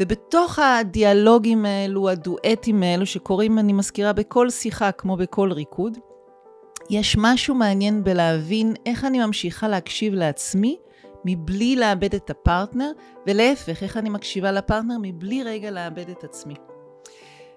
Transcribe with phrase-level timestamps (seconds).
[0.00, 5.98] ובתוך הדיאלוגים האלו, הדואטים האלו, שקורים, אני מזכירה, בכל שיחה כמו בכל ריקוד,
[6.90, 10.76] יש משהו מעניין בלהבין איך אני ממשיכה להקשיב לעצמי
[11.24, 12.92] מבלי לאבד את הפרטנר,
[13.26, 16.54] ולהפך, איך אני מקשיבה לפרטנר מבלי רגע לאבד את עצמי.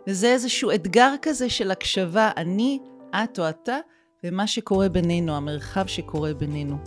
[0.07, 2.79] וזה איזשהו אתגר כזה של הקשבה, אני,
[3.15, 3.77] את או אתה,
[4.23, 6.77] ומה שקורה בינינו, המרחב שקורה בינינו.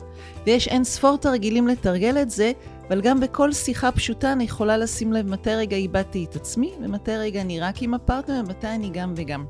[0.47, 2.53] ויש אין ספור תרגילים לתרגל את זה,
[2.89, 7.17] אבל גם בכל שיחה פשוטה אני יכולה לשים לב מתי רגע איבדתי את עצמי, ומתי
[7.17, 9.45] רגע אני רק עם הפרטנר, ומתי אני גם וגם.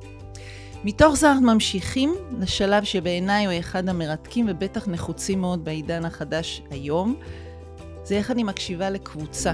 [0.85, 7.17] מתוך זה אנחנו ממשיכים לשלב שבעיניי הוא אחד המרתקים ובטח נחוצים מאוד בעידן החדש היום.
[8.05, 9.53] זה איך אני מקשיבה לקבוצה.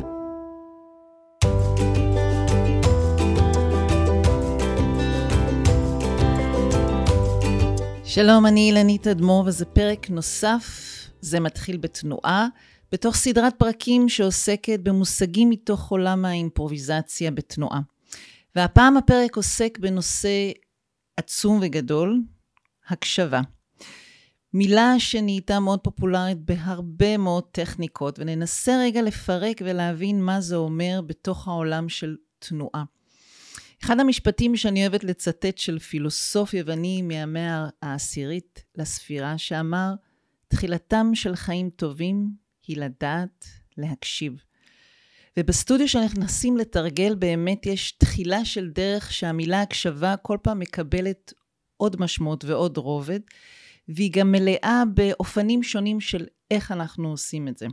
[8.05, 10.65] שלום, אני אילנית אדמו"ר וזה פרק נוסף,
[11.21, 12.49] זה מתחיל בתנועה,
[12.93, 17.81] בתוך סדרת פרקים שעוסקת במושגים מתוך עולם האימפרוביזציה בתנועה.
[18.57, 20.51] והפעם הפרק עוסק בנושא
[21.17, 22.23] עצום וגדול,
[22.89, 23.41] הקשבה.
[24.55, 31.49] מילה שנהייתה מאוד פופולרית בהרבה מאוד טכניקות, וננסה רגע לפרק ולהבין מה זה אומר בתוך
[31.49, 32.85] העולם של תנועה.
[33.85, 39.95] אחד המשפטים שאני אוהבת לצטט של פילוסוף יווני מהמאה העשירית לספירה, שאמר,
[40.49, 43.47] תחילתם של חיים טובים היא לדעת
[43.79, 44.45] להקשיב.
[45.39, 51.33] ובסטודיו שנכנסים לתרגל באמת יש תחילה של דרך שהמילה הקשבה כל פעם מקבלת
[51.77, 53.21] עוד משמעות ועוד רובד,
[53.89, 57.67] והיא גם מלאה באופנים שונים של איך אנחנו עושים את זה.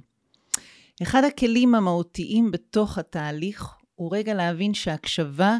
[1.02, 5.58] אחד הכלים המהותיים בתוך התהליך הוא רגע להבין שהקשבה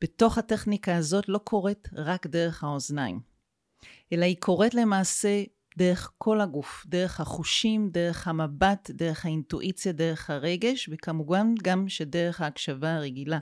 [0.00, 3.20] בתוך הטכניקה הזאת לא קורית רק דרך האוזניים,
[4.12, 5.42] אלא היא קורית למעשה
[5.78, 12.94] דרך כל הגוף, דרך החושים, דרך המבט, דרך האינטואיציה, דרך הרגש, וכמובן גם שדרך ההקשבה
[12.94, 13.38] הרגילה.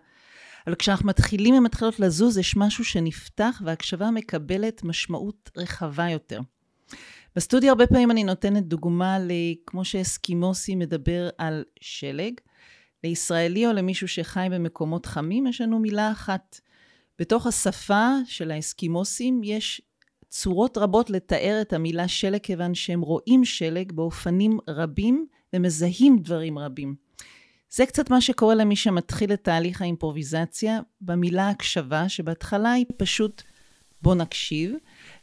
[0.67, 6.41] אבל כשאנחנו מתחילים ומתחילות לזוז, יש משהו שנפתח וההקשבה מקבלת משמעות רחבה יותר.
[7.37, 9.19] בסטודיו הרבה פעמים אני נותנת דוגמה
[9.67, 12.33] כמו שאסקימוסי מדבר על שלג.
[13.05, 16.61] לישראלי או למישהו שחי במקומות חמים, יש לנו מילה אחת.
[17.19, 19.83] בתוך השפה של האסקימוסים יש
[20.31, 26.95] צורות רבות לתאר את המילה שלג, כיוון שהם רואים שלג באופנים רבים ומזהים דברים רבים.
[27.71, 33.43] זה קצת מה שקורה למי שמתחיל את תהליך האימפרוביזציה במילה הקשבה, שבהתחלה היא פשוט
[34.03, 34.75] בוא נקשיב,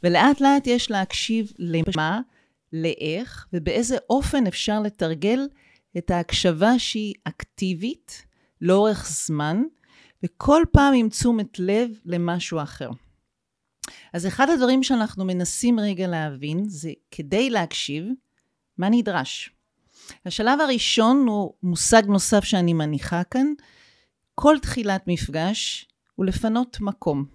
[0.04, 2.22] ולאט לאט יש להקשיב למה,
[2.74, 5.40] לאיך, ובאיזה אופן אפשר לתרגל
[5.98, 8.26] את ההקשבה שהיא אקטיבית,
[8.62, 9.64] לאורך זמן,
[10.24, 12.90] וכל פעם עם תשומת לב למשהו אחר.
[14.14, 18.06] אז אחד הדברים שאנחנו מנסים רגע להבין זה כדי להקשיב,
[18.78, 19.52] מה נדרש.
[20.26, 23.48] השלב הראשון הוא מושג נוסף שאני מניחה כאן.
[24.36, 27.26] כל תחילת מפגש הוא לפנות מקום.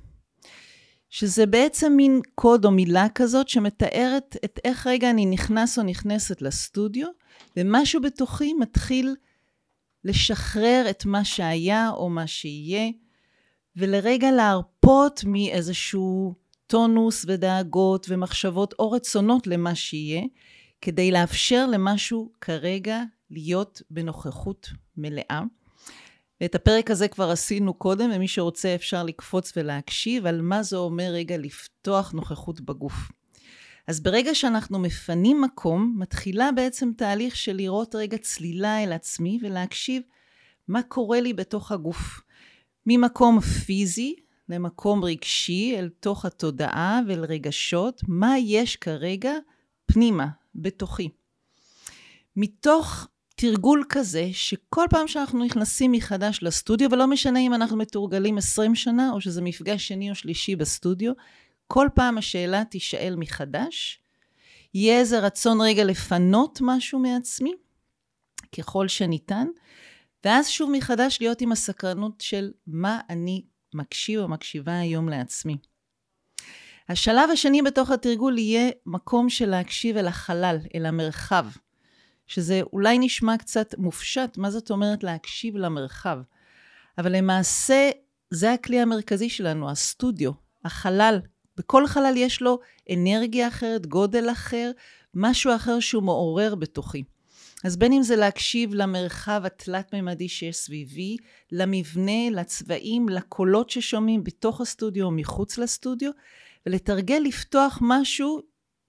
[1.11, 6.43] שזה בעצם מין קוד או מילה כזאת שמתארת את איך רגע אני נכנס או נכנסת
[6.43, 7.09] לסטודיו,
[7.57, 9.15] ומשהו בתוכי מתחיל
[10.05, 12.91] לשחרר את מה שהיה או מה שיהיה,
[13.77, 16.35] ולרגע להרפות מאיזשהו
[16.73, 20.23] טונוס ודאגות ומחשבות או רצונות למה שיהיה,
[20.81, 25.41] כדי לאפשר למשהו כרגע להיות בנוכחות מלאה.
[26.41, 31.05] ואת הפרק הזה כבר עשינו קודם, ומי שרוצה אפשר לקפוץ ולהקשיב על מה זה אומר
[31.05, 32.95] רגע לפתוח נוכחות בגוף.
[33.87, 40.03] אז ברגע שאנחנו מפנים מקום, מתחילה בעצם תהליך של לראות רגע צלילה אל עצמי ולהקשיב
[40.69, 42.21] מה קורה לי בתוך הגוף.
[42.87, 44.15] ממקום פיזי
[44.53, 49.33] למקום רגשי, אל תוך התודעה ואל רגשות, מה יש כרגע
[49.87, 51.09] פנימה, בתוכי.
[52.37, 58.75] מתוך תרגול כזה, שכל פעם שאנחנו נכנסים מחדש לסטודיו, ולא משנה אם אנחנו מתורגלים 20
[58.75, 61.13] שנה, או שזה מפגש שני או שלישי בסטודיו,
[61.67, 64.01] כל פעם השאלה תישאל מחדש.
[64.75, 67.53] יהיה איזה רצון רגע לפנות משהו מעצמי,
[68.59, 69.47] ככל שניתן,
[70.25, 73.43] ואז שוב מחדש להיות עם הסקרנות של מה אני
[73.75, 75.57] מקשיב או מקשיבה היום לעצמי.
[76.89, 81.47] השלב השני בתוך התרגול יהיה מקום של להקשיב אל החלל, אל המרחב,
[82.27, 86.19] שזה אולי נשמע קצת מופשט, מה זאת אומרת להקשיב למרחב?
[86.99, 87.91] אבל למעשה
[88.31, 90.33] זה הכלי המרכזי שלנו, הסטודיו,
[90.65, 91.21] החלל.
[91.57, 92.59] בכל חלל יש לו
[92.93, 94.71] אנרגיה אחרת, גודל אחר,
[95.15, 97.05] משהו אחר שהוא מעורר בתוכי.
[97.65, 101.17] אז בין אם זה להקשיב למרחב התלת-ממדי שיש סביבי,
[101.53, 106.11] למבנה, לצבעים, לקולות ששומעים בתוך הסטודיו או מחוץ לסטודיו,
[106.67, 108.41] ולתרגל לפתוח משהו,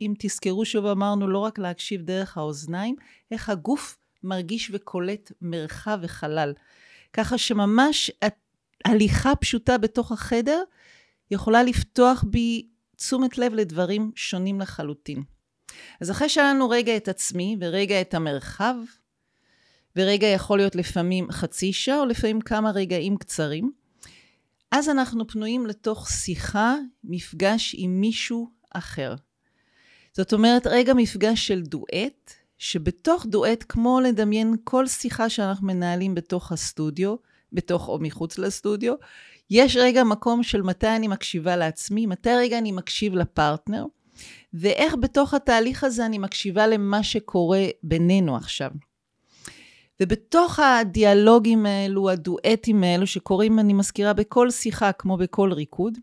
[0.02, 2.96] אם תזכרו שוב אמרנו, לא רק להקשיב דרך האוזניים,
[3.32, 6.54] איך הגוף מרגיש וקולט מרחב וחלל.
[7.14, 8.12] ככה שממש
[8.86, 10.64] הליכה פשוטה בתוך החדר
[11.32, 15.24] יכולה לפתוח בי תשומת לב לדברים שונים לחלוטין.
[16.02, 18.76] אז אחרי שהיה לנו רגע את עצמי ורגע את המרחב,
[19.96, 23.72] ורגע יכול להיות לפעמים חצי שעה או לפעמים כמה רגעים קצרים,
[24.72, 29.16] אז אנחנו פנויים לתוך שיחה, מפגש עם מישהו אחר.
[30.14, 36.52] זאת אומרת, רגע מפגש של דואט, שבתוך דואט, כמו לדמיין כל שיחה שאנחנו מנהלים בתוך
[36.52, 37.16] הסטודיו,
[37.54, 38.94] בתוך או מחוץ לסטודיו,
[39.50, 43.86] יש רגע מקום של מתי אני מקשיבה לעצמי, מתי רגע אני מקשיב לפרטנר,
[44.54, 48.72] ואיך בתוך התהליך הזה אני מקשיבה למה שקורה בינינו עכשיו.
[50.02, 55.98] ובתוך הדיאלוגים האלו, הדואטים האלו, שקורים, אני מזכירה, בכל שיחה כמו בכל ריקוד,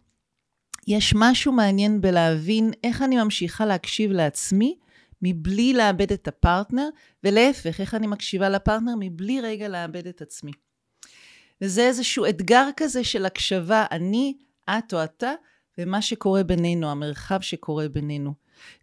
[0.88, 4.76] יש משהו מעניין בלהבין איך אני ממשיכה להקשיב לעצמי
[5.22, 6.88] מבלי לאבד את הפרטנר,
[7.24, 10.52] ולהפך, איך אני מקשיבה לפרטנר מבלי רגע לאבד את עצמי.
[11.60, 14.34] וזה איזשהו אתגר כזה של הקשבה, אני,
[14.70, 15.32] את או אתה,
[15.78, 18.34] ומה שקורה בינינו, המרחב שקורה בינינו.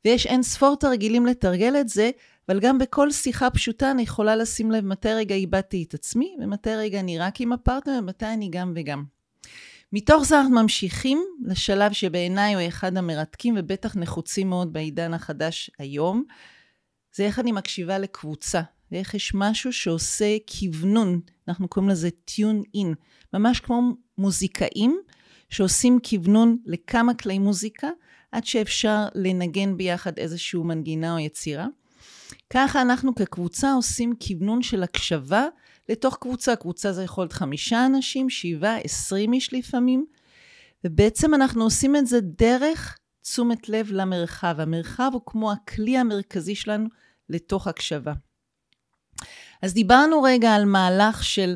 [0.06, 2.12] ויש אין ספור תרגילים לתרגל את זה,
[2.50, 6.76] אבל גם בכל שיחה פשוטה אני יכולה לשים לב מתי רגע איבדתי את עצמי, ומתי
[6.76, 9.04] רגע אני רק עם הפרטנר, ומתי אני גם וגם.
[9.94, 16.24] מתוך זה אנחנו ממשיכים לשלב שבעיניי הוא אחד המרתקים ובטח נחוצים מאוד בעידן החדש היום,
[17.16, 18.62] זה איך אני מקשיבה לקבוצה,
[18.92, 22.94] ואיך יש משהו שעושה כוונון, אנחנו קוראים לזה טיון אין,
[23.34, 23.82] ממש כמו
[24.18, 25.02] מוזיקאים
[25.50, 27.90] שעושים כוונון לכמה כלי מוזיקה,
[28.32, 31.68] עד שאפשר לנגן ביחד איזושהי מנגינה או יצירה.
[32.50, 35.46] ככה אנחנו כקבוצה עושים כוונון של הקשבה
[35.90, 36.56] לתוך קבוצה.
[36.56, 40.06] קבוצה זה יכול להיות חמישה אנשים, שבעה, עשרים איש לפעמים,
[40.84, 44.56] ובעצם אנחנו עושים את זה דרך תשומת לב למרחב.
[44.60, 46.88] המרחב הוא כמו הכלי המרכזי שלנו
[47.30, 48.14] לתוך הקשבה.
[49.62, 51.56] אז דיברנו רגע על מהלך של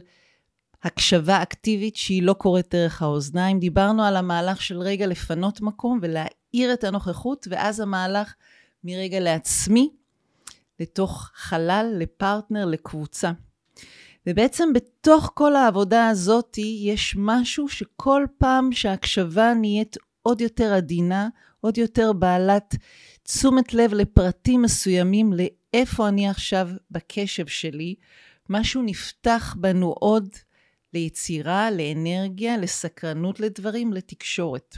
[0.83, 3.59] הקשבה אקטיבית שהיא לא קורית דרך האוזניים.
[3.59, 8.33] דיברנו על המהלך של רגע לפנות מקום ולהאיר את הנוכחות, ואז המהלך
[8.83, 9.89] מרגע לעצמי,
[10.79, 13.31] לתוך חלל, לפרטנר, לקבוצה.
[14.27, 21.29] ובעצם בתוך כל העבודה הזאת יש משהו שכל פעם שההקשבה נהיית עוד יותר עדינה,
[21.61, 22.75] עוד יותר בעלת
[23.23, 27.95] תשומת לב לפרטים מסוימים, לאיפה אני עכשיו בקשב שלי,
[28.49, 30.27] משהו נפתח בנו עוד
[30.93, 34.77] ליצירה, לאנרגיה, לסקרנות לדברים, לתקשורת.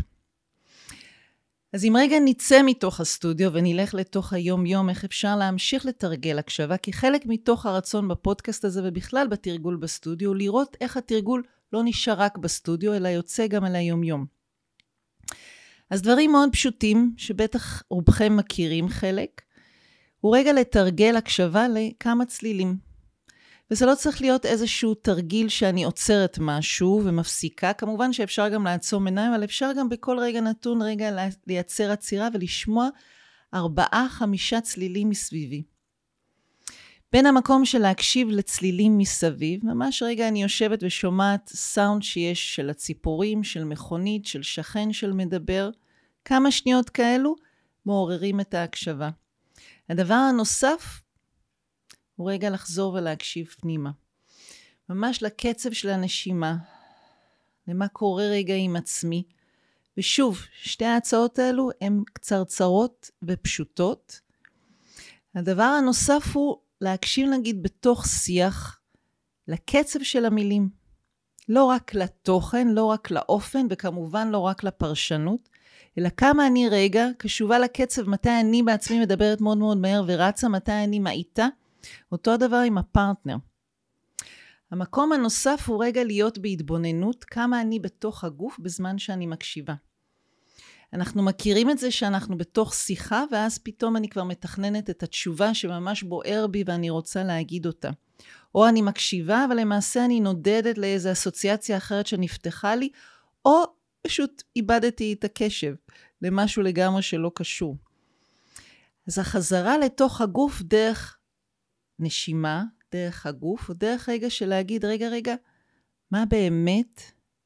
[1.74, 6.78] אז אם רגע נצא מתוך הסטודיו ונלך לתוך היום-יום, איך אפשר להמשיך לתרגל הקשבה?
[6.78, 11.44] כי חלק מתוך הרצון בפודקאסט הזה ובכלל בתרגול בסטודיו, הוא לראות איך התרגול
[11.74, 14.26] לא נשאר רק בסטודיו, אלא יוצא גם אל היום-יום.
[15.90, 19.42] אז דברים מאוד פשוטים, שבטח רובכם מכירים חלק,
[20.20, 22.93] הוא רגע לתרגל הקשבה לכמה צלילים.
[23.72, 27.74] וזה לא צריך להיות איזשהו תרגיל שאני עוצרת משהו ומפסיקה.
[27.74, 31.10] כמובן שאפשר גם לעצום עיניים, אבל אפשר גם בכל רגע נתון רגע
[31.48, 32.90] לייצר עצירה ולשמוע
[33.54, 35.64] ארבעה, חמישה צלילים מסביבי.
[37.12, 43.44] בין המקום של להקשיב לצלילים מסביב, ממש רגע אני יושבת ושומעת סאונד שיש של הציפורים,
[43.44, 45.70] של מכונית, של שכן של מדבר,
[46.26, 47.36] כמה שניות כאלו
[47.86, 49.10] מעוררים את ההקשבה.
[49.90, 51.03] הדבר הנוסף
[52.24, 53.92] הוא רגע לחזור ולהקשיב פנימה.
[54.90, 56.56] ממש לקצב של הנשימה,
[57.68, 59.24] למה קורה רגע עם עצמי.
[59.98, 64.20] ושוב, שתי ההצעות האלו הן קצרצרות ופשוטות.
[65.36, 68.80] הדבר הנוסף הוא להקשיב נגיד בתוך שיח
[69.48, 70.70] לקצב של המילים.
[71.50, 75.50] לא רק לתוכן, לא רק לאופן, וכמובן לא רק לפרשנות,
[75.98, 80.72] אלא כמה אני רגע קשובה לקצב, מתי אני בעצמי מדברת מאוד מאוד מהר ורצה, מתי
[80.72, 81.48] אני מאיטה.
[82.12, 83.36] אותו הדבר עם הפרטנר.
[84.72, 89.74] המקום הנוסף הוא רגע להיות בהתבוננות כמה אני בתוך הגוף בזמן שאני מקשיבה.
[90.94, 96.04] אנחנו מכירים את זה שאנחנו בתוך שיחה, ואז פתאום אני כבר מתכננת את התשובה שממש
[96.04, 97.90] בוער בי ואני רוצה להגיד אותה.
[98.56, 102.90] או אני מקשיבה, אבל למעשה אני נודדת לאיזו אסוציאציה אחרת שנפתחה לי,
[103.46, 103.64] או
[104.02, 105.74] פשוט איבדתי את הקשב
[106.22, 107.78] למשהו לגמרי שלא קשור.
[109.08, 111.18] אז החזרה לתוך הגוף דרך
[112.04, 115.36] נשימה, דרך הגוף, או דרך רגע של להגיד, רגע, רגע,
[116.12, 117.02] מה באמת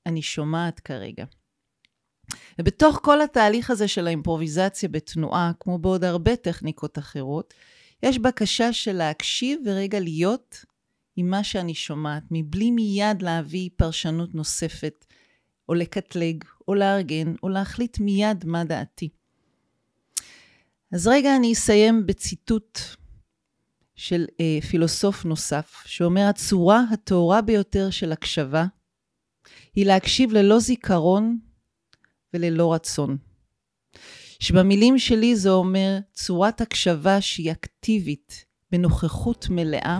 [0.05, 1.25] אני שומעת כרגע?
[2.59, 7.53] ובתוך כל התהליך הזה של האימפרוביזציה בתנועה, כמו בעוד הרבה טכניקות אחרות,
[8.03, 10.65] יש בקשה של להקשיב ורגע להיות
[11.15, 15.05] עם מה שאני שומעת, מבלי מיד להביא פרשנות נוספת,
[15.69, 19.09] או לקטלג, או לארגן, או להחליט מיד מה דעתי.
[20.91, 22.79] אז רגע אני אסיים בציטוט
[23.97, 28.65] של אה, פילוסוף נוסף, שאומר, הצורה הטהורה ביותר של הקשבה
[29.75, 31.37] היא להקשיב ללא זיכרון
[32.33, 33.17] וללא רצון.
[34.39, 39.99] שבמילים שלי זה אומר צורת הקשבה שהיא אקטיבית, בנוכחות מלאה,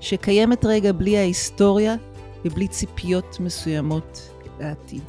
[0.00, 1.96] שקיימת רגע בלי ההיסטוריה
[2.44, 4.20] ובלי ציפיות מסוימות
[4.60, 5.02] לעתיד.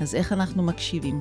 [0.00, 1.20] אז איך אנחנו מקשיבים?